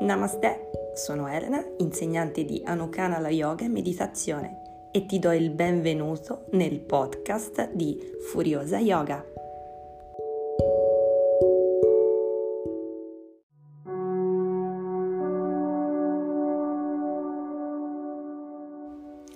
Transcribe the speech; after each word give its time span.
Namaste, 0.00 0.70
sono 0.94 1.28
Elena, 1.28 1.62
insegnante 1.76 2.46
di 2.46 2.62
Anukanala 2.64 3.28
Yoga 3.28 3.66
e 3.66 3.68
Meditazione 3.68 4.88
e 4.92 5.04
ti 5.04 5.18
do 5.18 5.30
il 5.30 5.50
benvenuto 5.50 6.46
nel 6.52 6.80
podcast 6.80 7.70
di 7.72 8.00
Furiosa 8.30 8.78
Yoga. 8.78 9.22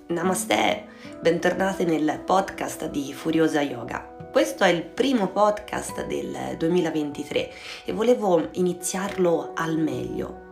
Namaste, 0.07 0.87
bentornate 1.21 1.85
nel 1.85 2.23
podcast 2.25 2.89
di 2.89 3.12
Furiosa 3.12 3.61
Yoga. 3.61 4.17
Questo 4.33 4.65
è 4.65 4.69
il 4.69 4.83
primo 4.83 5.29
podcast 5.29 6.07
del 6.07 6.57
2023 6.57 7.51
e 7.85 7.93
volevo 7.93 8.49
iniziarlo 8.53 9.53
al 9.54 9.76
meglio. 9.76 10.43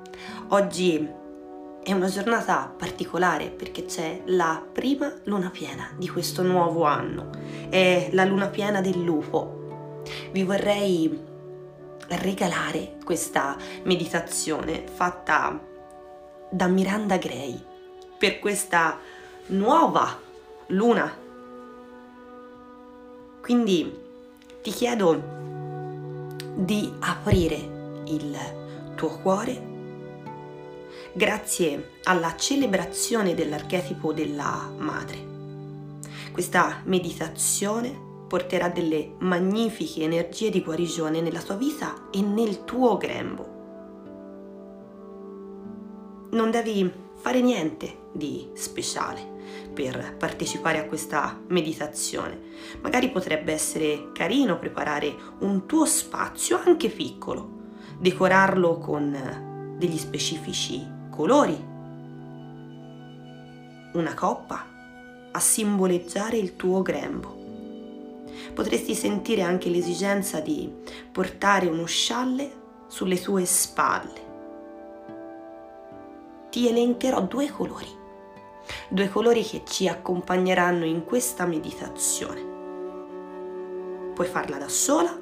Oggi 0.48 1.08
è 1.82 1.92
una 1.92 2.08
giornata 2.08 2.72
particolare 2.76 3.48
perché 3.48 3.84
c'è 3.84 4.22
la 4.26 4.64
prima 4.72 5.12
luna 5.24 5.50
piena 5.50 5.90
di 5.96 6.08
questo 6.08 6.42
nuovo 6.42 6.84
anno. 6.84 7.30
È 7.68 8.10
la 8.12 8.24
luna 8.24 8.48
piena 8.48 8.80
del 8.80 9.00
lupo. 9.02 10.00
Vi 10.30 10.42
vorrei 10.42 11.30
regalare 12.08 12.96
questa 13.04 13.56
meditazione 13.84 14.84
fatta 14.92 15.60
da 16.50 16.66
Miranda 16.66 17.16
Gray 17.16 17.60
per 18.18 18.38
questa 18.38 18.98
nuova 19.46 20.18
luna 20.66 21.22
quindi 23.42 23.92
ti 24.62 24.70
chiedo 24.70 25.20
di 26.54 26.92
aprire 27.00 28.02
il 28.04 28.38
tuo 28.94 29.18
cuore 29.20 29.71
grazie 31.14 31.98
alla 32.04 32.34
celebrazione 32.36 33.34
dell'archetipo 33.34 34.12
della 34.12 34.70
madre. 34.76 35.30
Questa 36.32 36.80
meditazione 36.84 38.10
porterà 38.26 38.68
delle 38.68 39.16
magnifiche 39.18 40.02
energie 40.02 40.48
di 40.48 40.62
guarigione 40.62 41.20
nella 41.20 41.42
tua 41.42 41.56
vita 41.56 42.08
e 42.10 42.22
nel 42.22 42.64
tuo 42.64 42.96
grembo. 42.96 43.50
Non 46.30 46.50
devi 46.50 46.90
fare 47.16 47.42
niente 47.42 48.08
di 48.12 48.48
speciale 48.54 49.20
per 49.74 50.16
partecipare 50.18 50.78
a 50.78 50.86
questa 50.86 51.38
meditazione. 51.48 52.40
Magari 52.80 53.10
potrebbe 53.10 53.52
essere 53.52 54.12
carino 54.14 54.58
preparare 54.58 55.14
un 55.40 55.66
tuo 55.66 55.84
spazio 55.84 56.58
anche 56.64 56.88
piccolo, 56.88 57.60
decorarlo 57.98 58.78
con 58.78 59.76
degli 59.76 59.98
specifici 59.98 61.00
colori, 61.14 61.62
una 63.92 64.14
coppa 64.14 64.66
a 65.30 65.38
simboleggiare 65.38 66.38
il 66.38 66.56
tuo 66.56 66.80
grembo. 66.80 67.40
Potresti 68.54 68.94
sentire 68.94 69.42
anche 69.42 69.68
l'esigenza 69.68 70.40
di 70.40 70.72
portare 71.12 71.66
uno 71.66 71.84
scialle 71.84 72.50
sulle 72.88 73.20
tue 73.20 73.44
spalle. 73.44 74.30
Ti 76.50 76.68
elencherò 76.68 77.20
due 77.22 77.50
colori 77.50 78.00
due 78.88 79.08
colori 79.08 79.42
che 79.42 79.62
ci 79.66 79.88
accompagneranno 79.88 80.84
in 80.84 81.04
questa 81.04 81.46
meditazione. 81.46 82.50
Puoi 84.14 84.26
farla 84.26 84.58
da 84.58 84.68
sola, 84.68 85.18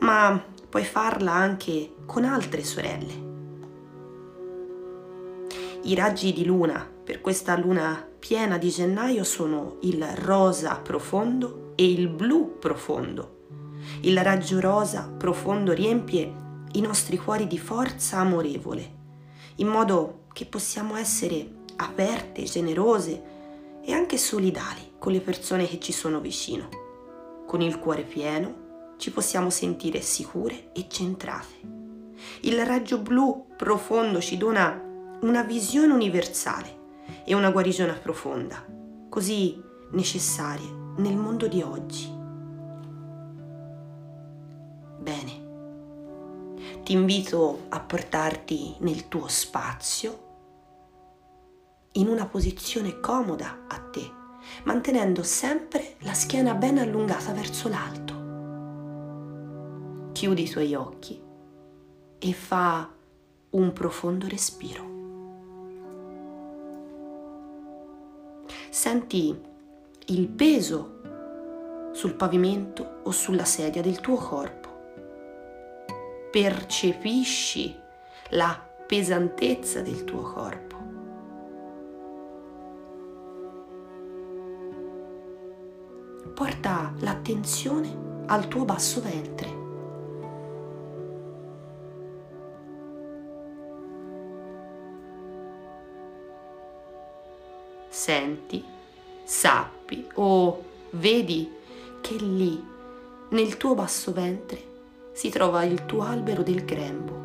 ma 0.00 0.42
puoi 0.68 0.84
farla 0.84 1.32
anche 1.32 1.94
con 2.06 2.24
altre 2.24 2.64
sorelle. 2.64 3.33
I 5.86 5.94
raggi 5.94 6.32
di 6.32 6.46
luna 6.46 6.90
per 7.04 7.20
questa 7.20 7.58
luna 7.58 8.08
piena 8.18 8.56
di 8.56 8.70
gennaio 8.70 9.22
sono 9.22 9.76
il 9.82 10.02
rosa 10.02 10.76
profondo 10.76 11.72
e 11.74 11.90
il 11.90 12.08
blu 12.08 12.56
profondo. 12.58 13.42
Il 14.00 14.16
raggio 14.22 14.60
rosa 14.60 15.06
profondo 15.14 15.74
riempie 15.74 16.32
i 16.72 16.80
nostri 16.80 17.18
cuori 17.18 17.46
di 17.46 17.58
forza 17.58 18.16
amorevole, 18.16 18.92
in 19.56 19.66
modo 19.66 20.22
che 20.32 20.46
possiamo 20.46 20.96
essere 20.96 21.50
aperte, 21.76 22.44
generose 22.44 23.22
e 23.84 23.92
anche 23.92 24.16
solidali 24.16 24.92
con 24.98 25.12
le 25.12 25.20
persone 25.20 25.66
che 25.66 25.78
ci 25.80 25.92
sono 25.92 26.18
vicino. 26.18 26.70
Con 27.46 27.60
il 27.60 27.78
cuore 27.78 28.04
pieno 28.04 28.94
ci 28.96 29.10
possiamo 29.10 29.50
sentire 29.50 30.00
sicure 30.00 30.72
e 30.72 30.86
centrate. 30.88 31.60
Il 32.40 32.64
raggio 32.64 33.00
blu 33.00 33.48
profondo 33.54 34.18
ci 34.22 34.38
dona 34.38 34.92
una 35.24 35.42
visione 35.42 35.92
universale 35.92 36.82
e 37.24 37.34
una 37.34 37.50
guarigione 37.50 37.94
profonda, 37.94 38.62
così 39.08 39.58
necessarie 39.92 40.70
nel 40.98 41.16
mondo 41.16 41.48
di 41.48 41.62
oggi. 41.62 42.12
Bene, 45.00 45.42
ti 46.82 46.92
invito 46.92 47.60
a 47.70 47.80
portarti 47.80 48.76
nel 48.80 49.08
tuo 49.08 49.26
spazio 49.26 50.22
in 51.92 52.08
una 52.08 52.26
posizione 52.26 53.00
comoda 53.00 53.64
a 53.66 53.78
te, 53.78 54.06
mantenendo 54.64 55.22
sempre 55.22 55.94
la 56.00 56.12
schiena 56.12 56.52
ben 56.52 56.76
allungata 56.76 57.32
verso 57.32 57.70
l'alto. 57.70 58.12
Chiudi 60.12 60.42
i 60.42 60.50
tuoi 60.50 60.74
occhi 60.74 61.18
e 62.18 62.32
fa 62.34 62.92
un 63.50 63.72
profondo 63.72 64.28
respiro. 64.28 64.93
Senti 68.84 69.34
il 70.08 70.28
peso 70.28 71.00
sul 71.92 72.12
pavimento 72.16 73.00
o 73.04 73.12
sulla 73.12 73.46
sedia 73.46 73.80
del 73.80 73.98
tuo 74.00 74.16
corpo. 74.16 74.68
Percepisci 76.30 77.74
la 78.32 78.62
pesantezza 78.86 79.80
del 79.80 80.04
tuo 80.04 80.20
corpo. 80.20 80.72
porta 86.34 86.92
l'attenzione 86.98 88.24
al 88.26 88.48
tuo 88.48 88.66
basso 88.66 89.00
ventre. 89.00 89.62
Senti, 97.88 98.73
sappi 99.24 100.06
o 100.14 100.62
vedi 100.90 101.50
che 102.00 102.16
lì, 102.16 102.62
nel 103.30 103.56
tuo 103.56 103.74
basso 103.74 104.12
ventre, 104.12 104.72
si 105.12 105.30
trova 105.30 105.64
il 105.64 105.86
tuo 105.86 106.02
albero 106.02 106.42
del 106.42 106.64
grembo. 106.64 107.22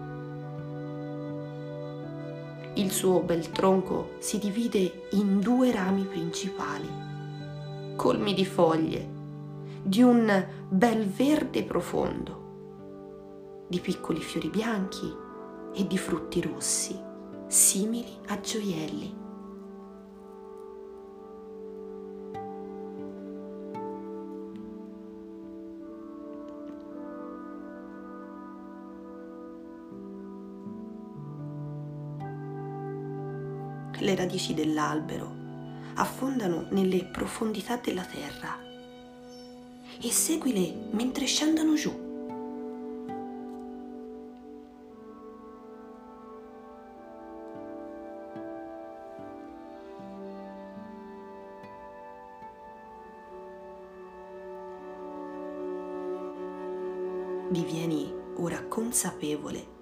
Il 2.75 2.91
suo 2.91 3.19
bel 3.19 3.51
tronco 3.51 4.11
si 4.19 4.39
divide 4.39 5.07
in 5.11 5.39
due 5.39 5.71
rami 5.71 6.03
principali 6.03 7.07
colmi 7.99 8.33
di 8.33 8.45
foglie, 8.45 9.05
di 9.83 10.01
un 10.01 10.47
bel 10.69 11.05
verde 11.05 11.63
profondo, 11.63 13.65
di 13.67 13.81
piccoli 13.81 14.21
fiori 14.21 14.47
bianchi 14.47 15.13
e 15.73 15.85
di 15.85 15.97
frutti 15.97 16.39
rossi, 16.39 16.97
simili 17.47 18.15
a 18.27 18.39
gioielli. 18.39 19.13
Le 34.09 34.15
radici 34.15 34.55
dell'albero 34.55 35.31
affondano 35.93 36.65
nelle 36.71 37.05
profondità 37.05 37.75
della 37.75 38.03
terra 38.03 38.57
e 40.01 40.09
seguile 40.09 40.73
mentre 40.89 41.25
scendono 41.25 41.75
giù. 41.75 41.91
Divieni 57.51 58.11
ora 58.37 58.63
consapevole 58.63 59.77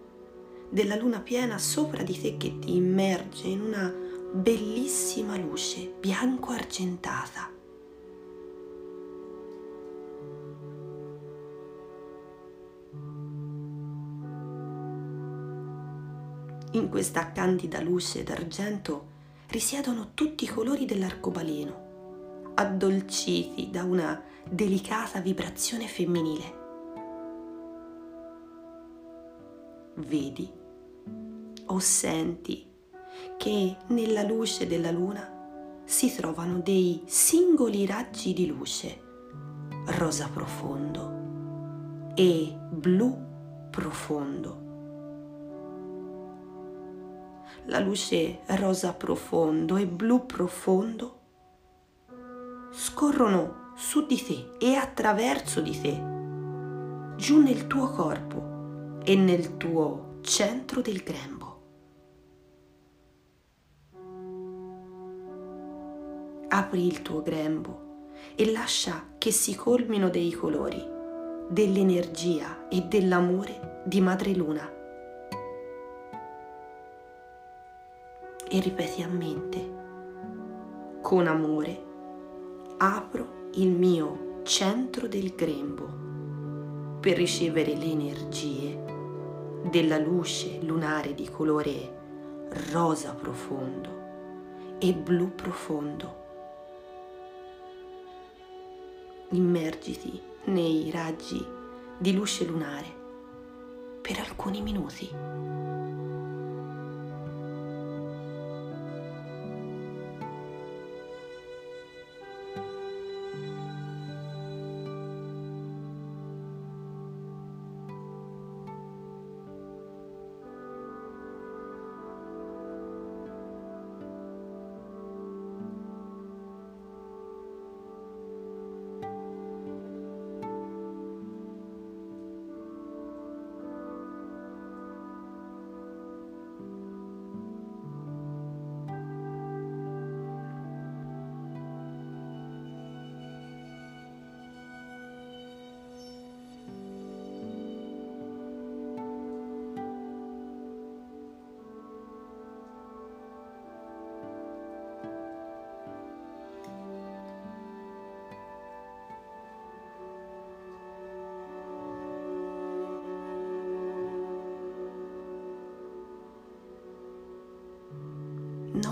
della 0.70 0.98
luna 0.98 1.22
piena 1.22 1.58
sopra 1.58 2.04
di 2.04 2.20
te 2.20 2.36
che 2.36 2.60
ti 2.60 2.76
immerge 2.76 3.48
in 3.48 3.62
una 3.62 4.07
bellissima 4.34 5.38
luce 5.38 5.94
bianco 6.00 6.52
argentata. 6.52 7.56
In 16.72 16.90
questa 16.90 17.32
candida 17.32 17.82
luce 17.82 18.24
d'argento 18.24 19.16
risiedono 19.48 20.12
tutti 20.14 20.44
i 20.44 20.48
colori 20.48 20.86
dell'arcobaleno, 20.86 22.52
addolciti 22.56 23.70
da 23.72 23.84
una 23.84 24.22
delicata 24.48 25.22
vibrazione 25.22 25.88
femminile. 25.88 26.66
Vedi 29.96 30.52
o 31.68 31.80
senti 31.80 32.67
che 33.38 33.78
nella 33.88 34.24
luce 34.24 34.68
della 34.68 34.92
luna 34.92 35.82
si 35.86 36.14
trovano 36.14 36.60
dei 36.60 37.04
singoli 37.06 37.86
raggi 37.86 38.34
di 38.34 38.48
luce, 38.48 39.02
rosa 39.86 40.30
profondo 40.34 42.12
e 42.16 42.58
blu 42.72 43.26
profondo 43.70 44.66
la 47.68 47.80
luce 47.80 48.40
rosa 48.46 48.94
profondo 48.94 49.76
e 49.76 49.86
blu 49.86 50.26
profondo 50.26 51.20
scorrono 52.72 53.74
su 53.76 54.06
di 54.06 54.22
te 54.24 54.54
e 54.58 54.76
attraverso 54.76 55.62
di 55.62 55.80
te, 55.80 56.04
giù 57.18 57.42
nel 57.42 57.68
tuo 57.68 57.90
corpo 57.90 59.00
e 59.04 59.16
nel 59.16 59.58
tuo 59.58 60.20
centro 60.22 60.82
del 60.82 61.04
grembo. 61.04 61.37
Apri 66.58 66.88
il 66.88 67.04
tuo 67.04 67.22
grembo 67.22 67.82
e 68.34 68.52
lascia 68.52 69.10
che 69.20 69.30
si 69.30 69.54
colmino 69.54 70.10
dei 70.10 70.32
colori, 70.32 70.84
dell'energia 71.50 72.68
e 72.68 72.82
dell'amore 72.82 73.84
di 73.86 74.02
Madre 74.02 74.34
Luna 74.34 74.68
e 78.50 78.60
ripeti 78.60 79.04
a 79.04 79.08
mente, 79.08 79.72
con 81.04 81.28
amore 81.28 81.84
apro 82.78 83.52
il 83.54 83.70
mio 83.70 84.42
centro 84.42 85.08
del 85.08 85.36
grembo 85.36 85.88
per 87.00 87.18
ricevere 87.18 87.76
le 87.76 87.86
energie 87.86 88.84
della 89.70 90.00
luce 90.00 90.58
lunare 90.64 91.14
di 91.14 91.30
colore 91.30 92.48
rosa 92.72 93.14
profondo 93.14 93.90
e 94.80 94.92
blu 94.96 95.36
profondo. 95.36 96.17
Immergiti 99.32 100.22
nei 100.46 100.90
raggi 100.90 101.46
di 101.98 102.14
luce 102.14 102.46
lunare 102.46 102.86
per 104.02 104.20
alcuni 104.20 104.62
minuti. 104.62 105.10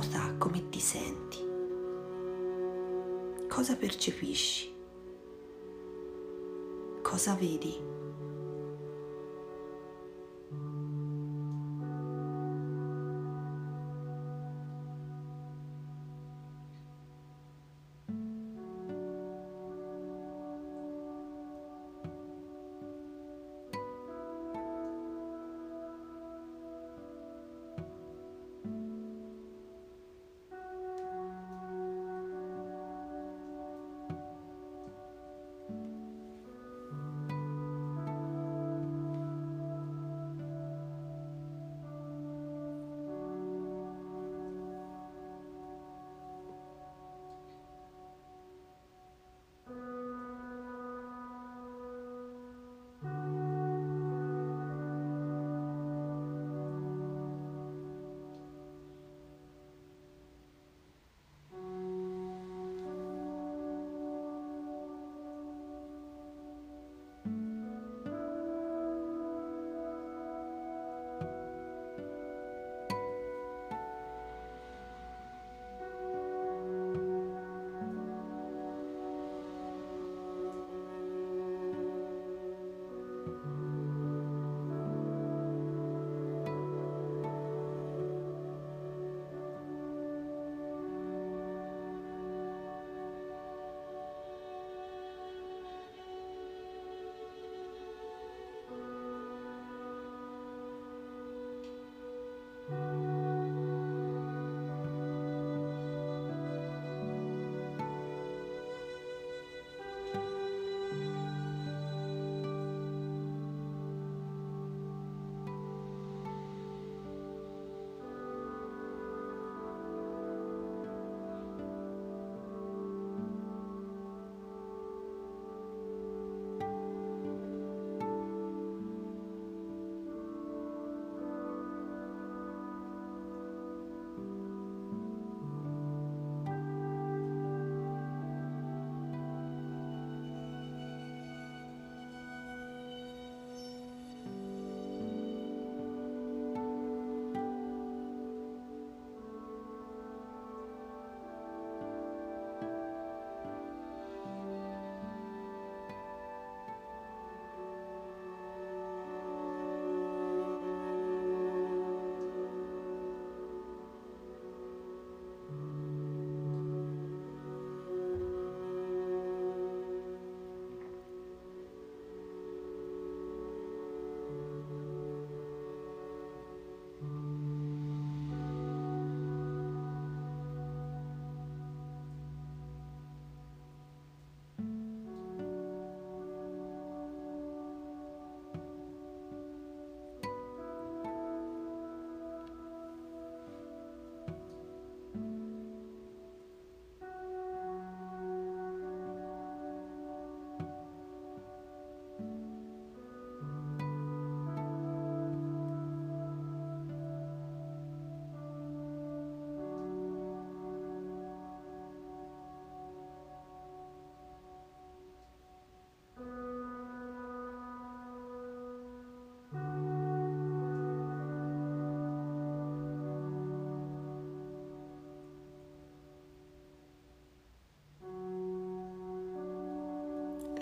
Nota 0.06 0.36
come 0.38 0.70
ti 0.70 0.80
senti, 0.80 1.40
cosa 3.50 3.76
percepisci, 3.76 4.72
cosa 7.02 7.34
vedi. 7.34 7.95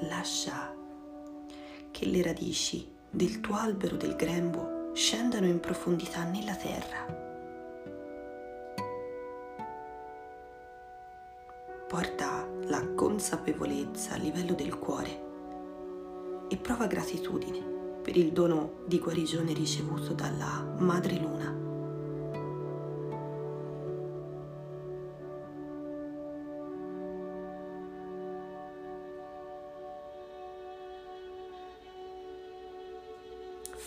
Lascia 0.08 0.74
che 1.92 2.06
le 2.06 2.22
radici 2.22 2.88
del 3.10 3.40
tuo 3.42 3.56
albero 3.56 3.96
del 3.96 4.16
grembo 4.16 4.92
scendano 4.94 5.46
in 5.46 5.60
profondità 5.60 6.24
nella 6.24 6.56
terra. 6.56 7.22
Porta 11.88 12.48
la 12.66 12.88
consapevolezza 12.96 14.14
a 14.14 14.18
livello 14.18 14.54
del 14.54 14.78
cuore 14.80 15.22
e 16.50 16.58
prova 16.58 16.88
gratitudine 16.88 17.60
per 18.02 18.18
il 18.18 18.32
dono 18.32 18.84
di 18.86 19.00
guarigione 19.00 19.54
ricevuto 19.54 20.14
dalla 20.14 20.76
Madre 20.80 21.18
Luna. 21.20 21.63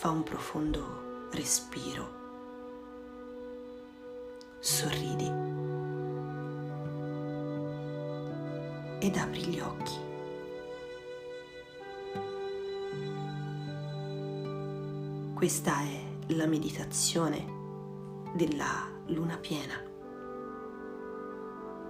Fa 0.06 0.12
un 0.12 0.22
profondo 0.22 1.28
respiro. 1.32 2.08
Sorridi. 4.60 5.26
Ed 9.00 9.16
apri 9.16 9.40
gli 9.46 9.58
occhi. 9.58 9.94
Questa 15.34 15.80
è 15.80 16.00
la 16.34 16.46
meditazione 16.46 18.30
della 18.36 18.88
luna 19.06 19.36
piena 19.38 19.74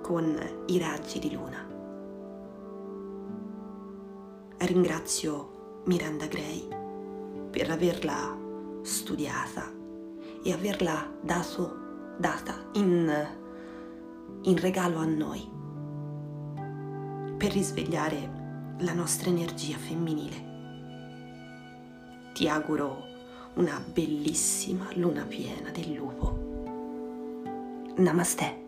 con 0.01 0.65
i 0.69 0.79
raggi 0.79 1.19
di 1.19 1.33
luna. 1.35 1.69
Ringrazio 4.57 5.83
Miranda 5.85 6.25
Gray 6.25 6.76
per 7.57 7.71
averla 7.71 8.39
studiata 8.83 9.73
e 10.43 10.53
averla 10.53 11.11
dato, 11.23 12.15
data 12.19 12.69
in, 12.75 13.29
in 14.43 14.61
regalo 14.61 14.99
a 14.99 15.07
noi 15.07 15.49
per 17.39 17.53
risvegliare 17.53 18.75
la 18.81 18.93
nostra 18.93 19.31
energia 19.31 19.79
femminile. 19.79 20.45
Ti 22.35 22.47
auguro 22.47 23.07
una 23.55 23.83
bellissima 23.91 24.89
luna 24.93 25.25
piena 25.25 25.71
del 25.71 25.95
lupo. 25.95 26.37
Namaste. 27.97 28.66